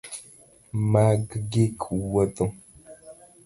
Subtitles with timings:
[0.91, 1.77] Mag gik
[2.11, 2.45] wuotho